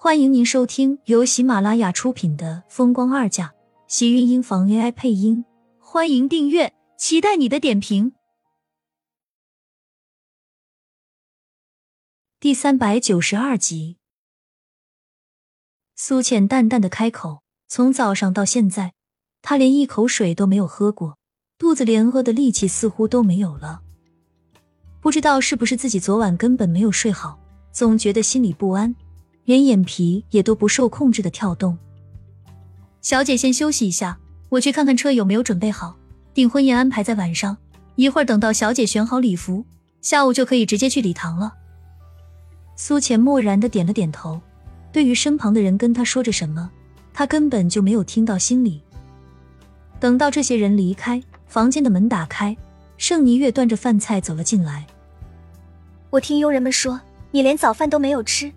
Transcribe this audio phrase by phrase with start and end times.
[0.00, 3.46] 欢迎您收听由喜马拉雅出品的《风光二嫁》，
[3.88, 5.44] 喜运音房 AI 配音。
[5.80, 8.12] 欢迎订阅，期待你的点评。
[12.38, 13.96] 第三百九十二集，
[15.96, 18.94] 苏浅淡淡的开口：“从早上到现在，
[19.42, 21.18] 她连一口水都没有喝过，
[21.58, 23.82] 肚子连饿的力气似乎都没有了。
[25.00, 27.40] 不知道是不是自己昨晚根本没有睡好，
[27.72, 28.94] 总觉得心里不安。”
[29.48, 31.78] 连眼皮也都不受控制的跳动。
[33.00, 34.18] 小姐先休息一下，
[34.50, 35.96] 我去看看车有没有准备好。
[36.34, 37.56] 订婚宴安排在晚上，
[37.94, 39.64] 一会儿等到小姐选好礼服，
[40.02, 41.54] 下午就可以直接去礼堂了。
[42.76, 44.38] 苏浅漠然的点了点头，
[44.92, 46.70] 对于身旁的人跟他说着什么，
[47.14, 48.82] 他根本就没有听到心里。
[49.98, 52.54] 等到这些人离开，房间的门打开，
[52.98, 54.86] 盛霓月端着饭菜走了进来。
[56.10, 58.52] 我听佣人们说，你连早饭都没有吃。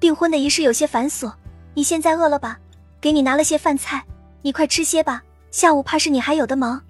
[0.00, 1.32] 订婚的仪式有些繁琐，
[1.74, 2.58] 你现在饿了吧？
[3.00, 4.04] 给你拿了些饭菜，
[4.42, 5.22] 你快吃些吧。
[5.50, 6.82] 下午怕是你还有的忙。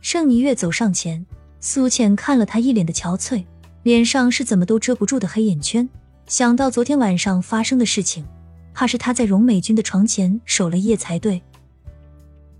[0.00, 1.24] 盛霓月走上前，
[1.60, 3.44] 苏浅看了他一脸的憔悴，
[3.82, 5.88] 脸上是怎么都遮不住的黑眼圈。
[6.26, 8.24] 想到昨天晚上发生的事情，
[8.72, 11.42] 怕是他在荣美君的床前守了夜才对。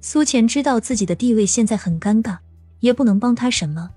[0.00, 2.38] 苏浅知道自己的地位现在很尴尬，
[2.80, 3.90] 也不能帮他什么。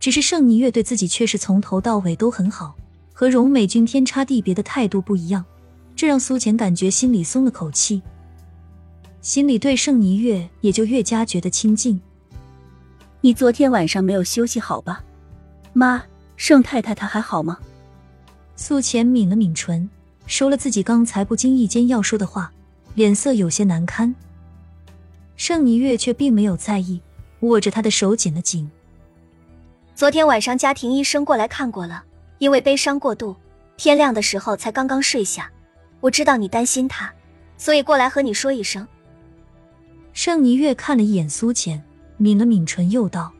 [0.00, 2.74] 只是盛霓月对自己却是从头到尾都很好。
[3.20, 5.44] 和荣美君天差地别的态度不一样，
[5.94, 8.00] 这让苏浅感觉心里松了口气，
[9.20, 12.00] 心里对盛尼月也就越加觉得亲近。
[13.20, 15.04] 你昨天晚上没有休息好吧？
[15.74, 16.02] 妈，
[16.38, 17.58] 盛太太她还好吗？
[18.56, 19.90] 苏浅抿了抿唇，
[20.26, 22.50] 收了自己刚才不经意间要说的话，
[22.94, 24.14] 脸色有些难堪。
[25.36, 27.02] 盛尼月却并没有在意，
[27.40, 28.70] 握着她的手紧了紧。
[29.94, 32.04] 昨天晚上家庭医生过来看过了。
[32.40, 33.36] 因为悲伤过度，
[33.76, 35.50] 天亮的时候才刚刚睡下。
[36.00, 37.12] 我知道你担心他，
[37.58, 38.88] 所以过来和你说一声。
[40.14, 41.84] 盛尼月看了一眼苏浅，
[42.16, 43.30] 抿了抿唇，又道：“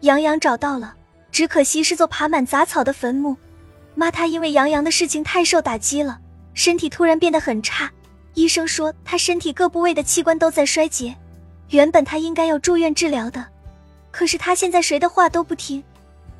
[0.00, 0.94] 杨洋找到了，
[1.32, 3.34] 只可惜是座爬满杂草的坟墓。
[3.94, 6.20] 妈，她因为杨洋的事情太受打击了，
[6.52, 7.90] 身体突然变得很差。
[8.34, 11.16] 医生说她身体各部位的器官都在衰竭，
[11.70, 13.46] 原本她应该要住院治疗的，
[14.10, 15.82] 可是她现在谁的话都不听。”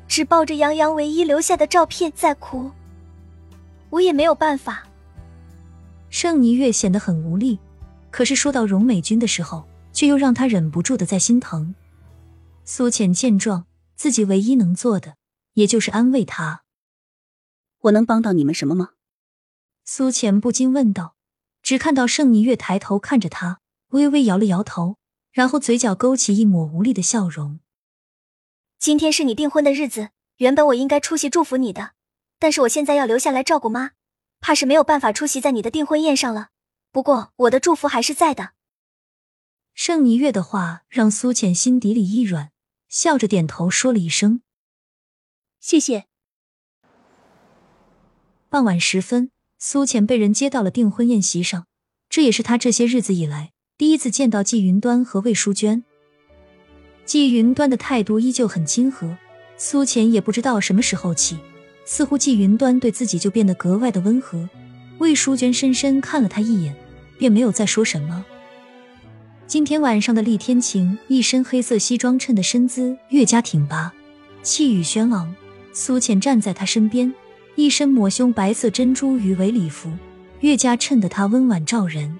[0.09, 2.71] 只抱着杨洋唯一留下的照片在哭，
[3.91, 4.85] 我也没有办法。
[6.09, 7.59] 盛霓月显得很无力，
[8.09, 11.75] 可是说到荣美君的时候，却又让他忍不住的在心疼。
[12.65, 15.15] 苏浅见状，自己唯一能做的，
[15.53, 16.63] 也就是安慰他。
[17.81, 18.89] 我能帮到你们什么吗？
[19.85, 21.15] 苏浅不禁问道。
[21.61, 23.59] 只看到盛霓月抬头看着他，
[23.89, 24.95] 微微摇了摇头，
[25.31, 27.59] 然后嘴角勾起一抹无力的笑容。
[28.79, 31.91] 今天是你订婚的日子，原本我应该出席祝福你的，
[32.39, 33.91] 但是我现在要留下来照顾妈，
[34.39, 36.51] 怕是没有办法出席在你的订婚宴上了。
[36.93, 38.51] 不过我的祝福还是在的。
[39.73, 42.51] 盛霓月的话让苏浅心底里一软，
[42.87, 44.43] 笑着点头说了一声
[45.59, 46.05] ：“谢谢。”
[48.47, 51.67] 傍晚时分，苏浅被人接到了订婚宴席上，
[52.07, 55.83] 这也是他这些日子以来第一次见到季云端和魏淑娟。
[57.09, 59.17] 季云端的态度依旧很亲和，
[59.57, 61.39] 苏浅也不知道什么时候起，
[61.83, 64.47] 似乎季云端对自己就变得格外的温和。
[64.99, 66.75] 魏淑娟深深看了他一眼，
[67.17, 68.23] 便没有再说什么。
[69.47, 73.91] 今天晚上的厉天晴一身黑色西装衬的身姿越加挺拔，
[74.43, 75.35] 气宇轩昂。
[75.73, 77.11] 苏浅站在他身边，
[77.55, 79.91] 一身抹胸白色珍珠鱼尾礼服，
[80.41, 82.19] 越加衬得她温婉照人。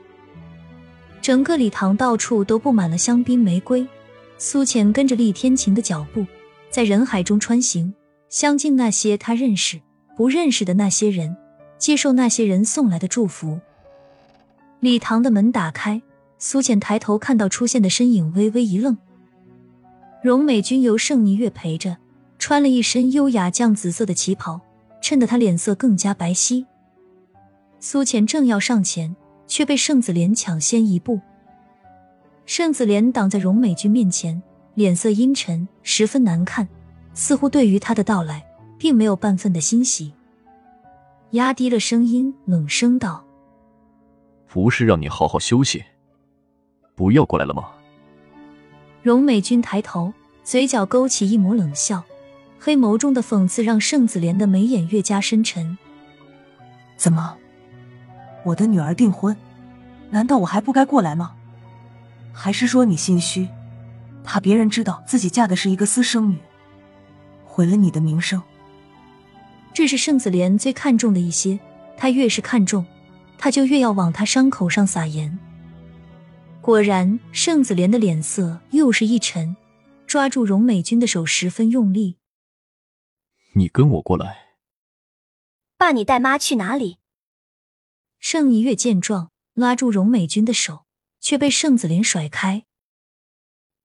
[1.21, 3.88] 整个礼堂到处都布满了香槟玫瑰。
[4.41, 6.25] 苏浅跟着厉天晴的脚步，
[6.69, 7.94] 在人海中穿行，
[8.29, 9.81] 相敬那些他认识、
[10.16, 11.35] 不认识的那些人，
[11.77, 13.59] 接受那些人送来的祝福。
[14.79, 16.01] 礼堂的门打开，
[16.38, 18.97] 苏浅抬头看到出现的身影，微微一愣。
[20.23, 21.97] 荣美君由盛霓月陪着，
[22.38, 24.61] 穿了一身优雅绛紫色的旗袍，
[25.01, 26.66] 衬得她脸色更加白皙。
[27.81, 29.13] 苏浅正要上前，
[29.47, 31.19] 却被盛子莲抢先一步。
[32.51, 34.42] 盛子莲挡在荣美君面前，
[34.74, 36.68] 脸色阴沉，十分难看，
[37.13, 38.44] 似乎对于他的到来
[38.75, 40.12] 并没有半分的欣喜。
[41.34, 43.24] 压低了声音，冷声道
[44.50, 45.84] ：“不是让你好好休息，
[46.96, 47.69] 不要过来了吗？”
[49.04, 50.12] 荣美君抬头，
[50.44, 52.04] 嘴角勾起一抹冷笑，
[52.60, 55.78] 黑眸中的讽刺让盛子莲的眉眼越加深沉。
[56.98, 57.38] 怎么，
[58.44, 59.38] 我的女儿订婚，
[60.10, 61.36] 难道我还不该过来吗？
[62.31, 63.48] 还是说你心虚，
[64.24, 66.38] 怕别人知道自己嫁的是一个私生女，
[67.46, 68.42] 毁了你的名声。
[69.74, 71.60] 这是盛子莲最看重的一些，
[71.98, 72.86] 他越是看重，
[73.38, 75.38] 他就越要往他伤口上撒盐。
[76.62, 79.56] 果然，盛子莲的脸色又是一沉，
[80.06, 82.18] 抓住荣美君的手十分用力。
[83.54, 84.50] 你跟我过来。
[85.78, 86.98] 爸，你带妈去哪里？
[88.20, 90.86] 盛一月见状，拉住荣美君的手，
[91.19, 92.66] 却被盛子林甩开。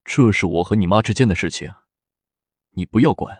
[0.03, 1.73] 这是我和你妈之间的事情，
[2.71, 3.39] 你不要管。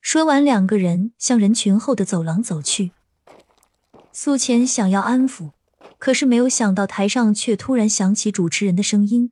[0.00, 2.92] 说完，两个人向人群后的走廊走去。
[4.12, 5.50] 苏浅想要安抚，
[5.98, 9.30] 可是没有想到台上却突然响起主持人的声音。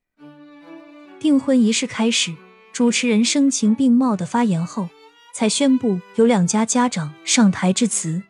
[1.19, 2.35] 订婚仪式开始，
[2.73, 4.91] 主持人声情并茂的发言后，
[5.33, 8.23] 才宣布有两家家长上台致辞。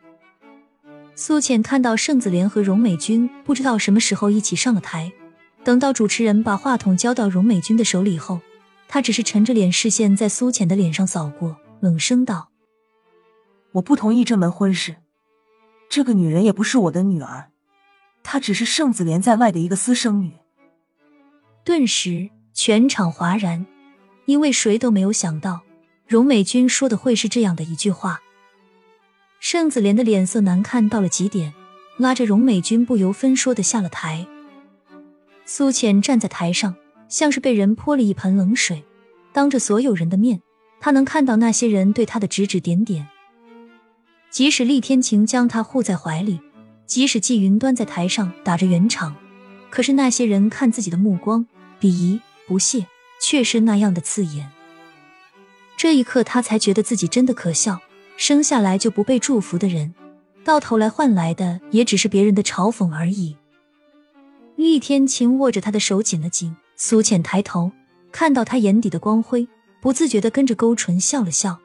[1.16, 5.12] 苏浅看到盛子莲和荣美君不知道什么时候一起上了台，
[5.62, 8.40] 等到主持人把话筒交到荣美君的手里后，
[8.88, 12.48] 她只是沉着脸，视线在苏浅的脸上扫过，冷声道
[13.72, 14.96] ：“我不同意这门婚事。”
[15.88, 17.50] 这个女人也不是我的女儿，
[18.24, 20.32] 她只是盛子莲在外的一个私生女。
[21.62, 23.64] 顿时，全场哗然，
[24.26, 25.60] 因为谁都没有想到
[26.08, 28.20] 荣美君说的会是这样的一句话。
[29.46, 31.52] 盛子莲的脸色难看到了极点，
[31.98, 34.26] 拉着荣美君不由分说的下了台。
[35.44, 36.74] 苏浅站在台上，
[37.10, 38.82] 像是被人泼了一盆冷水，
[39.34, 40.40] 当着所有人的面，
[40.80, 43.06] 他能看到那些人对他的指指点点。
[44.30, 46.40] 即使厉天晴将他护在怀里，
[46.86, 49.14] 即使季云端在台上打着圆场，
[49.68, 51.46] 可是那些人看自己的目光，
[51.78, 52.18] 鄙夷、
[52.48, 52.86] 不屑，
[53.20, 54.50] 却是那样的刺眼。
[55.76, 57.80] 这一刻，他才觉得自己真的可笑。
[58.16, 59.94] 生下来就不被祝福的人，
[60.44, 63.36] 到头来换来的也只是别人的嘲讽而已。
[64.56, 67.72] 厉天晴握着他的手紧了紧，苏浅抬头
[68.12, 69.48] 看到他眼底的光辉，
[69.80, 71.58] 不自觉的跟着勾唇笑了笑。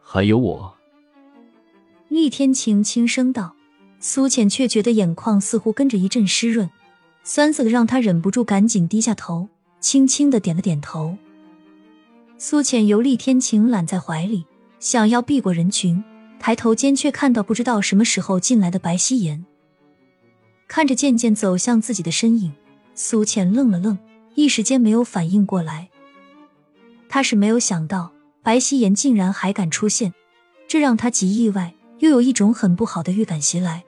[0.00, 0.74] 还有我。
[2.08, 3.54] 厉天晴轻声道，
[3.98, 6.68] 苏浅却觉得眼眶似乎跟着一阵湿润，
[7.24, 9.48] 酸涩的让他忍不住赶紧低下头，
[9.80, 11.16] 轻轻的点了点头。
[12.36, 14.44] 苏浅由厉天晴揽在怀里，
[14.82, 16.02] 想要避过人群，
[16.40, 19.46] 抬头间却看到不知道什么时候进来的白希言。
[20.66, 22.52] 看着渐渐走向自己的身影，
[22.96, 23.96] 苏浅愣了愣，
[24.34, 25.88] 一时间没有反应过来。
[27.08, 28.10] 他是没有想到
[28.42, 30.12] 白希言竟然还敢出现，
[30.66, 31.74] 这让他极意外。
[32.00, 33.84] 又有一种很不好的预感袭来。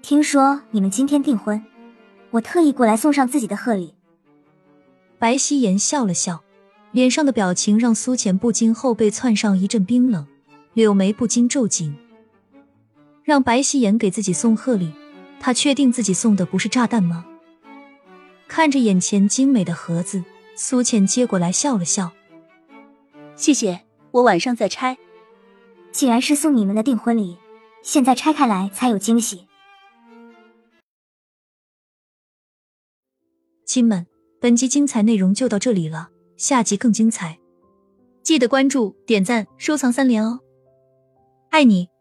[0.00, 1.60] 听说你们今天订婚，
[2.30, 3.94] 我特意过来送上自己的贺礼。
[5.18, 6.44] 白希言笑了笑，
[6.92, 10.26] 脸上的表情让苏浅不禁后背窜上一阵冰冷，
[10.74, 11.96] 柳眉不禁皱紧。
[13.24, 14.92] 让白希言给自己送贺礼，
[15.40, 17.24] 他确定自己送的不是炸弹吗？
[18.46, 20.22] 看着眼前精美的盒子，
[20.54, 22.12] 苏浅接过来笑了笑
[23.36, 23.80] ：“谢谢，
[24.10, 24.98] 我晚上再拆。”
[25.92, 27.38] 既然是送你们的订婚礼，
[27.82, 29.46] 现在拆开来才有惊喜。
[33.64, 34.06] 亲们，
[34.38, 36.10] 本集精彩内容就到这里了，
[36.42, 37.38] 下集更精彩，
[38.24, 40.40] 记得关注、点赞、收藏三连哦！
[41.50, 41.91] 爱你。